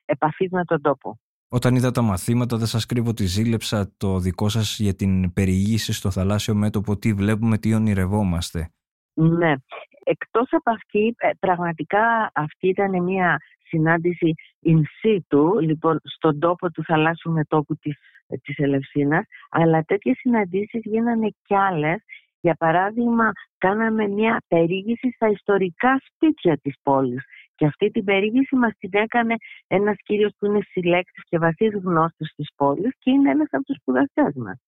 επαφής 0.05 0.51
με 0.51 0.65
τον 0.65 0.81
τόπο. 0.81 1.19
Όταν 1.51 1.75
είδα 1.75 1.91
τα 1.91 2.03
μαθήματα 2.03 2.57
δεν 2.57 2.67
σας 2.67 2.87
κρύβω 2.87 3.11
ότι 3.11 3.25
ζήλεψα 3.25 3.93
το 3.97 4.19
δικό 4.19 4.49
σας 4.49 4.79
για 4.79 4.95
την 4.95 5.33
περιήγηση 5.33 5.93
στο 5.93 6.11
θαλάσσιο 6.11 6.55
μέτωπο, 6.55 6.97
τι 6.97 7.13
βλέπουμε, 7.13 7.59
τι 7.59 7.75
ονειρευόμαστε. 7.75 8.71
Ναι, 9.15 9.55
εκτός 10.05 10.49
από 10.51 10.71
αυτή, 10.71 11.15
ε, 11.19 11.31
πραγματικά 11.39 12.31
αυτή 12.35 12.69
ήταν 12.69 13.03
μια 13.03 13.39
συνάντηση 13.69 14.35
in 14.65 14.79
situ, 14.79 15.61
λοιπόν, 15.61 16.01
στον 16.03 16.39
τόπο 16.39 16.71
του 16.71 16.85
θαλάσσιου 16.85 17.33
μετώπου 17.33 17.77
της, 17.77 17.99
ε, 18.27 18.37
της 18.37 18.59
Ελευσίνας, 18.59 19.27
αλλά 19.51 19.83
τέτοιες 19.83 20.19
συναντήσεις 20.19 20.81
γίνανε 20.85 21.29
κι 21.43 21.55
άλλες. 21.55 22.03
Για 22.41 22.55
παράδειγμα, 22.55 23.33
κάναμε 23.59 24.09
μια 24.09 24.43
περίγηση 24.49 25.11
στα 25.15 25.29
ιστορικά 25.29 26.01
σπίτια 26.07 26.59
της 26.63 26.75
πόλης. 26.83 27.25
Και 27.59 27.67
αυτή 27.67 27.91
την 27.91 28.05
περίγηση 28.05 28.57
μας 28.57 28.73
την 28.79 28.91
έκανε 28.93 29.35
ένας 29.67 29.97
κύριος 30.03 30.33
που 30.39 30.47
είναι 30.47 30.61
συλλέκτης 30.63 31.23
και 31.29 31.39
βαθύς 31.39 31.75
γνώστης 31.85 32.33
της 32.37 32.49
πόλης 32.57 32.93
και 32.99 33.11
είναι 33.11 33.31
ένας 33.31 33.49
από 33.51 33.65
τους 33.65 33.77
σπουδαστές 33.77 34.35
μας. 34.35 34.59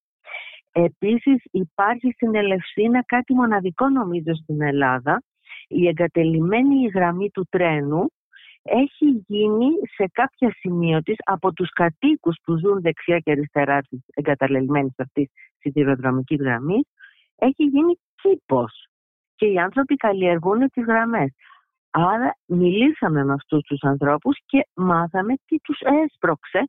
Επίσης 0.73 1.43
υπάρχει 1.51 2.13
στην 2.13 2.35
Ελευσίνα 2.35 3.03
κάτι 3.07 3.35
μοναδικό 3.35 3.89
νομίζω 3.89 4.35
στην 4.35 4.63
Ελλάδα. 4.63 5.23
Η 5.69 5.87
εγκατελειμμένη 5.87 6.87
γραμμή 6.95 7.31
του 7.31 7.47
τρένου 7.51 8.07
έχει 8.63 9.25
γίνει 9.27 9.69
σε 9.95 10.11
κάποια 10.13 10.55
σημείο 10.59 11.03
της 11.03 11.17
από 11.25 11.53
τους 11.53 11.71
κατοίκους 11.71 12.37
που 12.43 12.59
ζουν 12.59 12.81
δεξιά 12.81 13.19
και 13.19 13.31
αριστερά 13.31 13.81
της 13.81 14.01
εγκαταλελειμμένης 14.15 14.95
αυτής 14.97 15.31
σιδηροδρομικής 15.59 16.39
γραμμής 16.41 16.89
έχει 17.37 17.65
γίνει 17.65 17.99
κήπος 18.23 18.87
και 19.35 19.47
οι 19.47 19.59
άνθρωποι 19.59 19.95
καλλιεργούν 19.95 20.71
τις 20.71 20.85
γραμμές. 20.85 21.35
Άρα 21.91 22.37
μιλήσαμε 22.47 23.25
με 23.25 23.33
αυτούς 23.33 23.63
τους 23.63 23.83
ανθρώπους 23.83 24.39
και 24.47 24.67
μάθαμε 24.75 25.35
τι 25.47 25.59
τους 25.59 25.79
έσπρωξε 26.05 26.69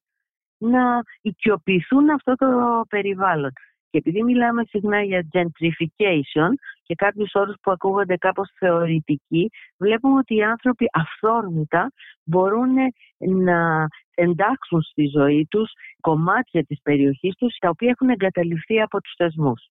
να 0.57 1.01
οικειοποιηθούν 1.21 2.09
αυτό 2.09 2.35
το 2.35 2.47
περιβάλλον. 2.89 3.51
Και 3.89 3.97
επειδή 3.97 4.23
μιλάμε 4.23 4.63
συχνά 4.63 5.01
για 5.01 5.27
gentrification 5.33 6.49
και 6.83 6.95
κάποιους 6.95 7.31
όρους 7.33 7.55
που 7.61 7.71
ακούγονται 7.71 8.17
κάπως 8.17 8.49
θεωρητικοί, 8.57 9.49
βλέπουμε 9.77 10.17
ότι 10.17 10.35
οι 10.35 10.43
άνθρωποι 10.43 10.85
αυθόρμητα 10.91 11.91
μπορούν 12.23 12.73
να 13.17 13.87
εντάξουν 14.15 14.81
στη 14.81 15.05
ζωή 15.05 15.47
τους 15.49 15.71
κομμάτια 16.01 16.63
της 16.63 16.81
περιοχής 16.81 17.35
τους 17.35 17.57
τα 17.59 17.69
οποία 17.69 17.89
έχουν 17.89 18.09
εγκαταλειφθεί 18.09 18.81
από 18.81 19.01
τους 19.01 19.13
θεσμούς. 19.17 19.67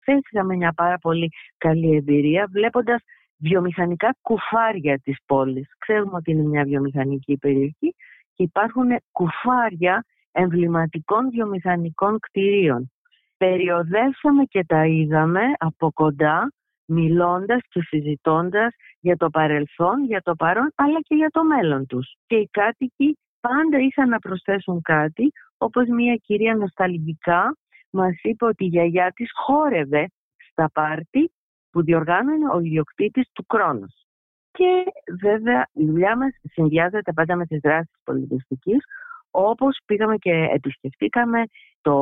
Χθε 0.00 0.20
είχαμε 0.30 0.56
μια 0.56 0.72
πάρα 0.72 0.98
πολύ 0.98 1.30
καλή 1.58 1.96
εμπειρία 1.96 2.46
βλέποντας 2.50 3.02
βιομηχανικά 3.36 4.16
κουφάρια 4.22 4.98
της 4.98 5.16
πόλης. 5.26 5.68
Ξέρουμε 5.78 6.16
ότι 6.16 6.30
είναι 6.30 6.42
μια 6.42 6.64
βιομηχανική 6.64 7.36
περιοχή 7.36 7.94
και 8.34 8.42
υπάρχουν 8.42 8.88
κουφάρια 9.12 10.04
εμβληματικών 10.32 11.30
βιομηχανικών 11.30 12.18
κτηρίων. 12.18 12.92
Περιοδεύσαμε 13.36 14.44
και 14.44 14.64
τα 14.64 14.86
είδαμε 14.86 15.42
από 15.58 15.90
κοντά, 15.92 16.52
μιλώντας 16.84 17.60
και 17.68 17.80
συζητώντας 17.82 18.74
για 19.00 19.16
το 19.16 19.30
παρελθόν, 19.30 20.04
για 20.04 20.20
το 20.20 20.34
παρόν, 20.34 20.72
αλλά 20.74 21.00
και 21.00 21.14
για 21.14 21.28
το 21.30 21.44
μέλλον 21.44 21.86
τους. 21.86 22.14
Και 22.26 22.36
οι 22.36 22.48
κάτοικοι 22.50 23.18
πάντα 23.40 23.78
είχαν 23.78 24.08
να 24.08 24.18
προσθέσουν 24.18 24.82
κάτι, 24.82 25.32
όπως 25.58 25.88
μια 25.88 26.14
κυρία 26.14 26.54
νοσταλγικά 26.54 27.56
μας 27.90 28.14
είπε 28.22 28.44
ότι 28.44 28.64
η 28.64 28.68
γιαγιά 28.68 29.12
της 29.14 29.30
χόρευε 29.34 30.10
στα 30.50 30.70
πάρτι 30.72 31.32
που 31.74 31.82
διοργάνωνε 31.82 32.48
ο 32.54 32.60
ιδιοκτήτης 32.60 33.28
του 33.32 33.46
Κρόνος. 33.46 34.06
Και 34.50 34.84
βέβαια 35.22 35.66
η 35.72 35.84
δουλειά 35.86 36.16
μας 36.16 36.32
συνδυάζεται 36.42 37.12
πάντα 37.12 37.36
με 37.36 37.46
τις 37.46 37.60
δράσεις 37.60 37.94
πολιτιστικής, 38.04 38.84
όπως 39.30 39.78
πήγαμε 39.84 40.16
και 40.16 40.48
επισκεφτήκαμε 40.52 41.42
το 41.80 41.94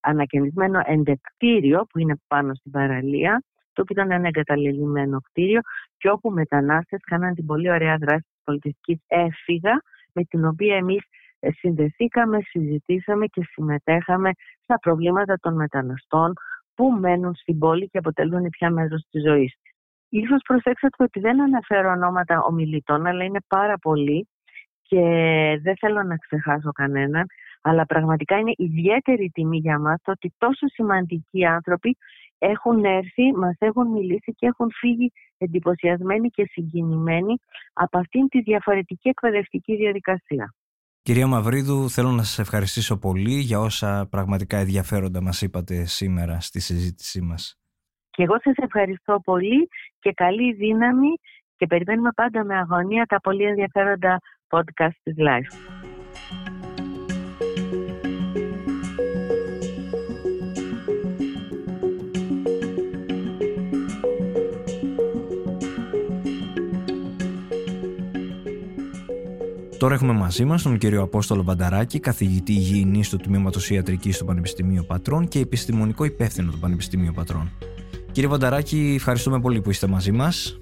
ανακαινισμένο 0.00 0.80
εντεκτήριο 0.84 1.86
που 1.90 1.98
είναι 1.98 2.20
πάνω 2.26 2.54
στην 2.54 2.70
παραλία, 2.70 3.42
το 3.72 3.82
οποίο 3.82 3.94
ήταν 4.02 4.10
ένα 4.10 4.26
εγκαταλελειμμένο 4.26 5.20
κτίριο 5.20 5.60
και 5.96 6.10
όπου 6.10 6.30
μετανάστες 6.30 7.00
κάναν 7.00 7.34
την 7.34 7.46
πολύ 7.46 7.70
ωραία 7.70 7.96
δράση 7.96 8.26
της 8.30 8.40
πολιτιστικής 8.44 8.98
έφυγα, 9.06 9.82
με 10.12 10.24
την 10.24 10.44
οποία 10.44 10.76
εμείς 10.76 11.02
ε, 11.40 11.50
συνδεθήκαμε, 11.52 12.38
συζητήσαμε 12.40 13.26
και 13.26 13.42
συμμετέχαμε 13.52 14.30
στα 14.62 14.78
προβλήματα 14.78 15.38
των 15.40 15.54
μεταναστών 15.54 16.32
που 16.78 16.90
μένουν 16.90 17.34
στην 17.34 17.58
πόλη 17.58 17.88
και 17.88 17.98
αποτελούν 17.98 18.48
πια 18.50 18.70
μέρος 18.70 19.06
της 19.10 19.22
ζωής. 19.22 19.54
Ίσως 20.08 20.40
προσέξατε 20.44 21.02
ότι 21.02 21.20
δεν 21.20 21.40
αναφέρω 21.42 21.90
ονόματα 21.90 22.42
ομιλητών, 22.42 23.06
αλλά 23.06 23.24
είναι 23.24 23.38
πάρα 23.46 23.78
πολλοί 23.78 24.28
και 24.82 25.00
δεν 25.62 25.76
θέλω 25.78 26.02
να 26.02 26.16
ξεχάσω 26.16 26.72
κανέναν, 26.72 27.26
αλλά 27.62 27.86
πραγματικά 27.86 28.38
είναι 28.38 28.52
ιδιαίτερη 28.56 29.30
τιμή 29.30 29.56
για 29.58 29.78
μας 29.78 30.00
το 30.02 30.10
ότι 30.10 30.34
τόσο 30.38 30.66
σημαντικοί 30.68 31.44
άνθρωποι 31.46 31.96
έχουν 32.38 32.84
έρθει, 32.84 33.32
μας 33.32 33.56
έχουν 33.58 33.86
μιλήσει 33.86 34.32
και 34.32 34.46
έχουν 34.46 34.70
φύγει 34.72 35.12
εντυπωσιασμένοι 35.38 36.28
και 36.28 36.44
συγκινημένοι 36.50 37.34
από 37.72 37.98
αυτήν 37.98 38.28
τη 38.28 38.40
διαφορετική 38.40 39.08
εκπαιδευτική 39.08 39.76
διαδικασία. 39.76 40.54
Κυρία 41.08 41.26
Μαυρίδου, 41.26 41.90
θέλω 41.90 42.10
να 42.10 42.22
σας 42.22 42.38
ευχαριστήσω 42.38 42.98
πολύ 42.98 43.34
για 43.34 43.60
όσα 43.60 44.06
πραγματικά 44.10 44.56
ενδιαφέροντα 44.58 45.20
μας 45.22 45.42
είπατε 45.42 45.84
σήμερα 45.84 46.40
στη 46.40 46.60
συζήτησή 46.60 47.20
μας. 47.20 47.58
Και 48.10 48.22
εγώ 48.22 48.36
σας 48.42 48.54
ευχαριστώ 48.56 49.20
πολύ 49.24 49.68
και 49.98 50.12
καλή 50.12 50.52
δύναμη 50.52 51.08
και 51.56 51.66
περιμένουμε 51.66 52.10
πάντα 52.14 52.44
με 52.44 52.56
αγωνία 52.58 53.04
τα 53.04 53.20
πολύ 53.20 53.44
ενδιαφέροντα 53.44 54.20
podcast 54.48 54.96
της 55.02 55.14
Life. 55.18 55.77
Τώρα 69.78 69.94
έχουμε 69.94 70.12
μαζί 70.12 70.44
μας 70.44 70.62
τον 70.62 70.78
κύριο 70.78 71.02
Απόστολο 71.02 71.42
Βανταράκη, 71.42 72.00
καθηγητή 72.00 72.52
υγιεινής 72.52 73.08
του 73.08 73.16
Τμήματος 73.16 73.70
Ιατρικής 73.70 74.18
του 74.18 74.24
Πανεπιστημίου 74.24 74.84
Πατρών 74.86 75.28
και 75.28 75.38
επιστημονικό 75.38 76.04
υπεύθυνο 76.04 76.50
του 76.50 76.58
Πανεπιστημίου 76.58 77.12
Πατρών. 77.14 77.50
Κύριε 78.12 78.28
Βανταράκη, 78.28 78.92
ευχαριστούμε 78.96 79.40
πολύ 79.40 79.60
που 79.60 79.70
είστε 79.70 79.86
μαζί 79.86 80.12
μας. 80.12 80.58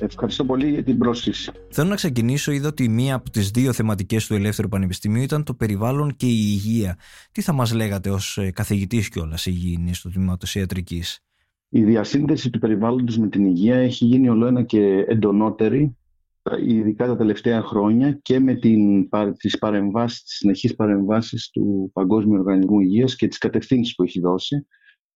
Ευχαριστώ 0.00 0.44
πολύ 0.44 0.70
για 0.70 0.82
την 0.82 0.98
πρόσκληση. 0.98 1.50
Θέλω 1.68 1.88
να 1.88 1.94
ξεκινήσω. 1.94 2.52
Είδα 2.52 2.68
ότι 2.68 2.88
μία 2.88 3.14
από 3.14 3.30
τις 3.30 3.50
δύο 3.50 3.72
θεματικές 3.72 4.26
του 4.26 4.34
Ελεύθερου 4.34 4.68
Πανεπιστημίου 4.68 5.22
ήταν 5.22 5.44
το 5.44 5.54
περιβάλλον 5.54 6.16
και 6.16 6.26
η 6.26 6.38
υγεία. 6.38 6.98
Τι 7.32 7.42
θα 7.42 7.52
μας 7.52 7.72
λέγατε 7.72 8.10
ως 8.10 8.38
ε, 8.38 8.50
καθηγητής 8.50 9.08
κιόλας 9.08 9.46
υγιεινής 9.46 10.00
του 10.00 10.10
Τμήματος 10.10 10.54
Ιατρικής; 10.54 11.20
Η 11.68 11.82
διασύνδεση 11.82 12.50
του 12.50 12.58
περιβάλλοντος 12.58 13.18
με 13.18 13.28
την 13.28 13.44
υγεία 13.44 13.76
έχει 13.76 14.04
γίνει 14.04 14.28
όλο 14.28 14.46
ένα 14.46 14.62
και 14.62 15.04
εντονότερη 15.08 15.96
ειδικά 16.66 17.06
τα 17.06 17.16
τελευταία 17.16 17.62
χρόνια 17.62 18.12
και 18.12 18.40
με 18.40 18.54
την, 18.54 19.08
τις, 19.36 19.58
παρεμβάσεις, 19.58 20.22
τις 20.22 20.36
συνεχείς 20.36 20.74
παρεμβάσεις 20.74 21.50
του 21.50 21.90
Παγκόσμιου 21.92 22.38
Οργανισμού 22.38 22.80
Υγείας 22.80 23.16
και 23.16 23.28
τις 23.28 23.38
κατευθύνσεις 23.38 23.94
που 23.94 24.02
έχει 24.02 24.20
δώσει. 24.20 24.66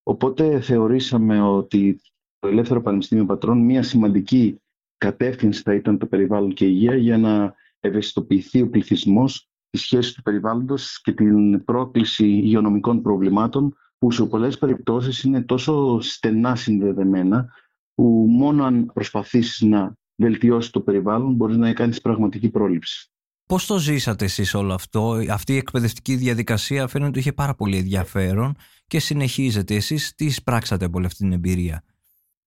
Οπότε 0.02 0.60
θεωρήσαμε 0.60 1.42
ότι 1.42 2.00
το 2.38 2.48
Ελεύθερο 2.48 2.82
Πανεπιστήμιο 2.82 3.26
Πατρών 3.26 3.64
μια 3.64 3.82
σημαντική 3.82 4.60
κατεύθυνση 4.96 5.62
θα 5.62 5.74
ήταν 5.74 5.98
το 5.98 6.06
περιβάλλον 6.06 6.52
και 6.52 6.64
η 6.64 6.70
υγεία 6.72 6.94
για 6.94 7.18
να 7.18 7.54
ευαισθητοποιηθεί 7.80 8.62
ο 8.62 8.70
πληθυσμός 8.70 9.48
τη 9.70 9.78
σχέση 9.78 10.14
του 10.14 10.22
περιβάλλοντος 10.22 11.00
και 11.00 11.12
την 11.12 11.64
πρόκληση 11.64 12.26
υγειονομικών 12.26 13.02
προβλημάτων 13.02 13.76
που 13.98 14.10
σε 14.10 14.26
πολλές 14.26 14.58
περιπτώσεις 14.58 15.22
είναι 15.22 15.42
τόσο 15.42 16.00
στενά 16.00 16.56
συνδεδεμένα 16.56 17.48
που 17.94 18.26
μόνο 18.28 18.64
αν 18.64 18.90
προσπαθήσεις 18.94 19.60
να 19.60 19.98
βελτιώσει 20.20 20.72
το 20.72 20.80
περιβάλλον, 20.80 21.34
μπορείς 21.34 21.56
να 21.56 21.72
κάνεις 21.72 22.00
πραγματική 22.00 22.48
πρόληψη. 22.48 23.10
Πώς 23.46 23.66
το 23.66 23.78
ζήσατε 23.78 24.24
εσείς 24.24 24.54
όλο 24.54 24.74
αυτό, 24.74 25.18
αυτή 25.30 25.52
η 25.52 25.56
εκπαιδευτική 25.56 26.14
διαδικασία 26.14 26.86
φαίνεται 26.86 27.10
ότι 27.10 27.18
είχε 27.18 27.32
πάρα 27.32 27.54
πολύ 27.54 27.76
ενδιαφέρον 27.76 28.56
και 28.86 28.98
συνεχίζεται. 28.98 29.74
Εσείς 29.74 30.14
τι 30.14 30.24
εισπράξατε 30.24 30.84
από 30.84 30.98
όλη 30.98 31.06
αυτή 31.06 31.18
την 31.18 31.32
εμπειρία; 31.32 31.84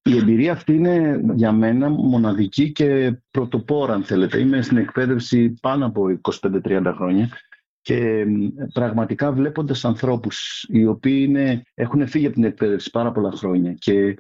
Η 0.03 0.17
εμπειρία 0.17 0.53
αυτή 0.53 0.75
είναι 0.75 1.21
για 1.35 1.53
μένα 1.53 1.89
μοναδική 1.89 2.73
και 2.73 3.19
πρωτοπόρα, 3.31 3.95
αν 3.95 4.05
θέλετε. 4.05 4.41
Είμαι 4.41 4.63
στην 4.63 4.77
εκπαίδευση 4.77 5.53
πάνω 5.61 5.87
από 5.87 6.21
25-30 6.41 6.93
χρόνια 6.97 7.29
και 7.81 8.27
πραγματικά 8.73 9.33
βλέποντας 9.33 9.85
ανθρώπους 9.85 10.67
οι 10.69 10.87
οποίοι 10.87 11.25
είναι, 11.29 11.63
έχουν 11.75 12.07
φύγει 12.07 12.27
από 12.27 12.35
την 12.35 12.45
εκπαίδευση 12.45 12.91
πάρα 12.91 13.13
πολλά 13.13 13.31
χρόνια 13.31 13.73
και 13.73 14.17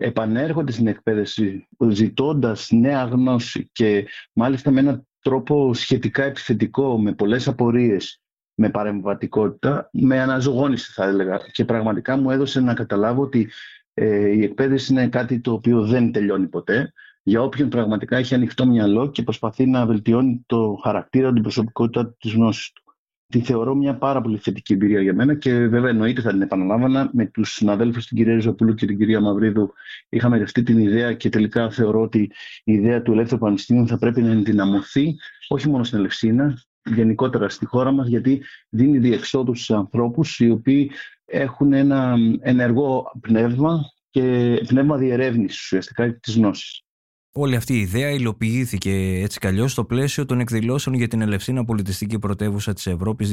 επανέρχονται 0.00 0.72
στην 0.72 0.86
εκπαίδευση 0.86 1.68
ζητώντας 1.88 2.70
νέα 2.70 3.04
γνώση 3.04 3.70
και 3.72 4.06
μάλιστα 4.32 4.70
με 4.70 4.80
έναν 4.80 5.06
τρόπο 5.20 5.74
σχετικά 5.74 6.24
επιθετικό, 6.24 7.00
με 7.00 7.12
πολλές 7.12 7.48
απορίες, 7.48 8.20
με 8.54 8.70
παρεμβατικότητα, 8.70 9.88
με 9.92 10.20
αναζωγόνηση 10.20 10.92
θα 10.92 11.04
έλεγα. 11.04 11.40
Και 11.52 11.64
πραγματικά 11.64 12.16
μου 12.16 12.30
έδωσε 12.30 12.60
να 12.60 12.74
καταλάβω 12.74 13.22
ότι 13.22 13.50
ε, 13.94 14.28
η 14.28 14.42
εκπαίδευση 14.42 14.92
είναι 14.92 15.08
κάτι 15.08 15.40
το 15.40 15.52
οποίο 15.52 15.84
δεν 15.84 16.12
τελειώνει 16.12 16.46
ποτέ 16.46 16.92
για 17.22 17.42
όποιον 17.42 17.68
πραγματικά 17.68 18.16
έχει 18.16 18.34
ανοιχτό 18.34 18.66
μυαλό 18.66 19.10
και 19.10 19.22
προσπαθεί 19.22 19.66
να 19.66 19.86
βελτιώνει 19.86 20.44
το 20.46 20.80
χαρακτήρα, 20.82 21.32
την 21.32 21.42
προσωπικότητα 21.42 22.14
της 22.18 22.32
γνώσης 22.32 22.72
του. 22.72 22.89
Τη 23.30 23.40
θεωρώ 23.40 23.74
μια 23.74 23.96
πάρα 23.96 24.20
πολύ 24.20 24.38
θετική 24.38 24.72
εμπειρία 24.72 25.02
για 25.02 25.14
μένα 25.14 25.34
και 25.34 25.66
βέβαια 25.66 25.90
εννοείται 25.90 26.20
θα 26.20 26.30
την 26.30 26.42
επαναλάμβανα. 26.42 27.10
Με 27.12 27.26
τους 27.26 27.52
συναδέλφους, 27.52 28.06
την 28.06 28.16
κυρία 28.16 28.34
Ριζοπούλου 28.34 28.74
και 28.74 28.86
την 28.86 28.98
κυρία 28.98 29.20
Μαυρίδου, 29.20 29.72
είχαμε 30.08 30.42
αυτή 30.42 30.62
την 30.62 30.78
ιδέα 30.78 31.12
και 31.14 31.28
τελικά 31.28 31.70
θεωρώ 31.70 32.00
ότι 32.00 32.30
η 32.64 32.72
ιδέα 32.72 33.02
του 33.02 33.12
ελεύθερου 33.12 33.40
πανεπιστήμιου 33.40 33.86
θα 33.86 33.98
πρέπει 33.98 34.22
να 34.22 34.30
ενδυναμωθεί 34.30 35.16
όχι 35.48 35.68
μόνο 35.68 35.84
στην 35.84 35.98
Ελευσίνα, 35.98 36.62
γενικότερα 36.82 37.48
στη 37.48 37.66
χώρα 37.66 37.90
μας, 37.90 38.08
γιατί 38.08 38.42
δίνει 38.68 38.98
διεξόδους 38.98 39.64
σε 39.64 39.74
ανθρώπους 39.74 40.38
οι 40.38 40.50
οποίοι 40.50 40.90
έχουν 41.24 41.72
ένα 41.72 42.16
ενεργό 42.40 43.04
πνεύμα 43.20 43.80
και 44.10 44.54
πνεύμα 44.66 44.96
διερεύνησης 44.96 45.60
ουσιαστικά 45.60 46.14
της 46.14 46.36
γνώσης. 46.36 46.84
Όλη 47.32 47.56
αυτή 47.56 47.74
η 47.74 47.80
ιδέα 47.80 48.10
υλοποιήθηκε 48.10 48.90
έτσι 49.22 49.38
κι 49.38 49.66
στο 49.66 49.84
πλαίσιο 49.84 50.26
των 50.26 50.40
εκδηλώσεων 50.40 50.96
για 50.96 51.08
την 51.08 51.20
Ελευσίνα 51.20 51.64
Πολιτιστική 51.64 52.18
Πρωτεύουσα 52.18 52.72
της 52.72 52.86
Ευρώπης 52.86 53.30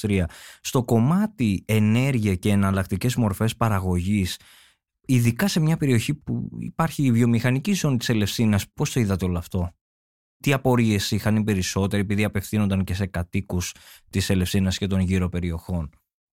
2023. 0.00 0.24
Στο 0.60 0.82
κομμάτι 0.84 1.64
ενέργεια 1.66 2.34
και 2.34 2.50
εναλλακτικές 2.50 3.16
μορφές 3.16 3.56
παραγωγής, 3.56 4.38
ειδικά 5.06 5.48
σε 5.48 5.60
μια 5.60 5.76
περιοχή 5.76 6.14
που 6.14 6.48
υπάρχει 6.58 7.04
η 7.04 7.12
βιομηχανική 7.12 7.72
ζώνη 7.72 7.96
της 7.96 8.08
Ελευσίνας, 8.08 8.70
πώς 8.74 8.92
το 8.92 9.00
είδατε 9.00 9.24
όλο 9.24 9.38
αυτό; 9.38 9.70
Τι 10.42 10.52
απορίες 10.52 11.10
είχαν 11.10 11.36
οι 11.36 11.44
περισσότεροι 11.44 12.02
επειδή 12.02 12.24
απευθύνονταν 12.24 12.84
και 12.84 12.94
σε 12.94 13.06
κατοίκους 13.06 13.74
της 14.10 14.30
Ελευσίνας 14.30 14.78
και 14.78 14.86
των 14.86 15.00
γύρω 15.00 15.28
περιοχών; 15.28 15.90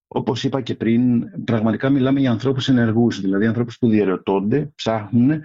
Όπως 0.07 0.43
είπα 0.43 0.61
και 0.61 0.75
πριν, 0.75 1.23
πραγματικά 1.43 1.89
μιλάμε 1.89 2.19
για 2.19 2.31
ανθρώπους 2.31 2.67
ενεργούς, 2.67 3.21
δηλαδή 3.21 3.45
ανθρώπους 3.45 3.77
που 3.77 3.89
διαιρετώνται, 3.89 4.71
ψάχνουν 4.75 5.41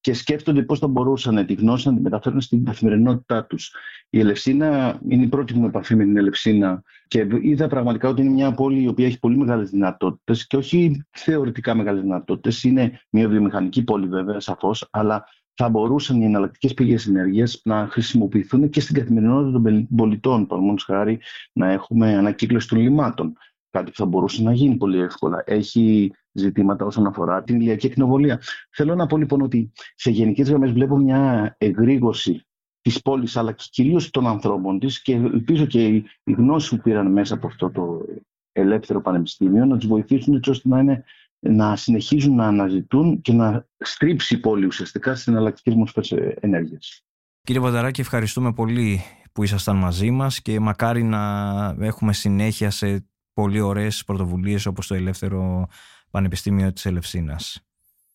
και 0.00 0.12
σκέφτονται 0.14 0.62
πώς 0.62 0.78
θα 0.78 0.86
μπορούσαν 0.86 1.46
τη 1.46 1.54
γνώση 1.54 1.88
να 1.88 1.94
τη 1.94 2.00
μεταφέρουν 2.00 2.40
στην 2.40 2.64
καθημερινότητά 2.64 3.44
τους. 3.44 3.74
Η 4.10 4.18
Ελευσίνα 4.18 5.00
είναι 5.08 5.24
η 5.24 5.28
πρώτη 5.28 5.54
μου 5.54 5.66
επαφή 5.66 5.94
με 5.94 6.04
την 6.04 6.16
Ελευσίνα 6.16 6.82
και 7.08 7.26
είδα 7.42 7.66
πραγματικά 7.66 8.08
ότι 8.08 8.22
είναι 8.22 8.30
μια 8.30 8.52
πόλη 8.52 8.82
η 8.82 8.86
οποία 8.88 9.06
έχει 9.06 9.18
πολύ 9.18 9.36
μεγάλες 9.36 9.70
δυνατότητες 9.70 10.46
και 10.46 10.56
όχι 10.56 11.04
θεωρητικά 11.10 11.74
μεγάλες 11.74 12.02
δυνατότητες. 12.02 12.64
Είναι 12.64 13.00
μια 13.10 13.28
βιομηχανική 13.28 13.84
πόλη 13.84 14.06
βέβαια 14.06 14.40
σαφώς, 14.40 14.88
αλλά 14.90 15.24
θα 15.54 15.68
μπορούσαν 15.68 16.20
οι 16.20 16.24
εναλλακτικές 16.24 16.74
πηγές 16.74 17.06
ενέργειας 17.06 17.60
να 17.64 17.88
χρησιμοποιηθούν 17.90 18.68
και 18.68 18.80
στην 18.80 18.94
καθημερινότητα 18.94 19.62
των 19.62 19.88
πολιτών. 19.96 20.46
Παραδείγματος 20.46 20.84
χάρη, 20.84 21.20
να 21.52 21.70
έχουμε 21.70 22.16
ανακύκλωση 22.16 22.68
των 22.68 22.78
λιμάτων. 22.78 23.32
Κάτι 23.70 23.90
που 23.90 23.96
θα 23.96 24.04
μπορούσε 24.04 24.42
να 24.42 24.52
γίνει 24.52 24.76
πολύ 24.76 24.98
εύκολα. 24.98 25.42
Έχει 25.46 26.12
ζητήματα 26.32 26.84
όσον 26.84 27.06
αφορά 27.06 27.42
την 27.42 27.60
ηλιακή 27.60 27.86
εκνοβολία. 27.86 28.40
Θέλω 28.70 28.94
να 28.94 29.06
πω 29.06 29.16
λοιπόν 29.16 29.40
ότι 29.40 29.72
σε 29.94 30.10
γενικές 30.10 30.48
γραμμές 30.48 30.72
βλέπω 30.72 30.96
μια 30.96 31.54
εγρήγορση 31.58 32.44
της 32.80 33.02
πόλης 33.02 33.36
αλλά 33.36 33.52
και 33.52 33.64
κυρίως 33.70 34.10
των 34.10 34.26
ανθρώπων 34.26 34.78
της 34.78 35.02
και 35.02 35.12
ελπίζω 35.12 35.66
και 35.66 35.86
οι, 35.86 36.04
γνώσει 36.24 36.76
που 36.76 36.82
πήραν 36.82 37.12
μέσα 37.12 37.34
από 37.34 37.46
αυτό 37.46 37.70
το 37.70 38.04
ελεύθερο 38.52 39.00
πανεπιστήμιο 39.00 39.64
να 39.64 39.76
τους 39.78 39.88
βοηθήσουν 39.88 40.34
έτσι 40.34 40.50
ώστε 40.50 40.68
να, 40.68 40.78
είναι, 40.78 41.04
να 41.38 41.76
συνεχίζουν 41.76 42.34
να 42.34 42.46
αναζητούν 42.46 43.20
και 43.20 43.32
να 43.32 43.66
στρίψει 43.78 44.34
η 44.34 44.38
πόλη 44.38 44.66
ουσιαστικά 44.66 45.14
στις 45.14 45.26
εναλλακτικές 45.26 45.74
μορφές 45.74 46.12
ενέργειας. 46.40 47.04
Κύριε 47.42 47.60
Βανταράκη, 47.60 48.00
ευχαριστούμε 48.00 48.52
πολύ 48.52 49.00
που 49.32 49.42
ήσασταν 49.42 49.76
μαζί 49.76 50.10
μας 50.10 50.42
και 50.42 50.60
μακάρι 50.60 51.02
να 51.02 51.76
έχουμε 51.80 52.12
συνέχεια 52.12 52.70
σε 52.70 53.08
πολύ 53.32 53.60
ωραίες 53.60 54.04
πρωτοβουλίες 54.04 54.66
όπως 54.66 54.86
το 54.86 54.94
Ελεύθερο 54.94 55.68
Πανεπιστήμιο 56.10 56.72
της 56.72 56.86
Ελευσίνας. 56.86 57.64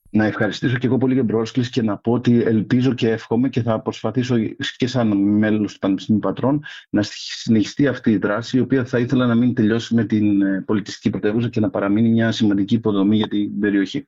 Να 0.09 0.25
ευχαριστήσω 0.25 0.77
και 0.77 0.87
εγώ 0.87 0.97
πολύ 0.97 1.13
για 1.13 1.25
την 1.25 1.31
πρόσκληση 1.31 1.69
και 1.69 1.81
να 1.81 1.97
πω 1.97 2.11
ότι 2.11 2.41
ελπίζω 2.41 2.93
και 2.93 3.09
εύχομαι 3.09 3.49
και 3.49 3.61
θα 3.61 3.79
προσπαθήσω 3.79 4.35
και 4.77 4.87
σαν 4.87 5.17
μέλος 5.17 5.73
του 5.73 5.79
Πανεπιστήμιου 5.79 6.19
Πατρών 6.19 6.63
να 6.89 7.01
συνεχιστεί 7.03 7.87
αυτή 7.87 8.11
η 8.11 8.17
δράση 8.17 8.57
η 8.57 8.59
οποία 8.59 8.85
θα 8.85 8.99
ήθελα 8.99 9.25
να 9.25 9.35
μην 9.35 9.53
τελειώσει 9.53 9.95
με 9.95 10.05
την 10.05 10.41
ε, 10.41 10.63
πολιτιστική 10.65 11.09
πρωτεύουσα 11.09 11.49
και 11.49 11.59
να 11.59 11.69
παραμείνει 11.69 12.09
μια 12.09 12.31
σημαντική 12.31 12.75
υποδομή 12.75 13.15
για 13.15 13.27
την 13.27 13.59
περιοχή. 13.59 14.07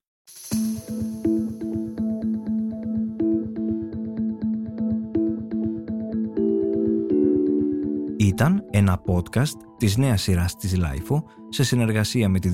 Ήταν 8.39 8.63
ένα 8.71 9.01
podcast 9.05 9.57
της 9.77 9.97
νέας 9.97 10.21
σειράς 10.21 10.55
της 10.55 10.75
LIFO 10.77 11.23
σε 11.49 11.63
συνεργασία 11.63 12.29
με 12.29 12.39
τη 12.39 12.49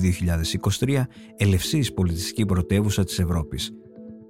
2023 0.78 1.02
Ελευσής 1.36 1.92
Πολιτιστική 1.92 2.46
Πρωτεύουσα 2.46 3.04
της 3.04 3.18
Ευρώπης. 3.18 3.72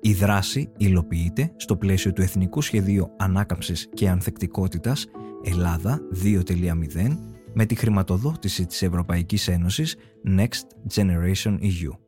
Η 0.00 0.12
δράση 0.12 0.72
υλοποιείται 0.76 1.52
στο 1.56 1.76
πλαίσιο 1.76 2.12
του 2.12 2.22
Εθνικού 2.22 2.60
Σχεδίου 2.60 3.06
Ανάκαμψης 3.18 3.88
και 3.94 4.08
Ανθεκτικότητας 4.08 5.06
Ελλάδα 5.44 6.00
2.0 6.24 7.18
με 7.52 7.66
τη 7.66 7.74
χρηματοδότηση 7.74 8.66
της 8.66 8.82
Ευρωπαϊκής 8.82 9.48
Ένωσης 9.48 9.96
Next 10.38 10.94
Generation 10.96 11.58
EU. 11.60 12.03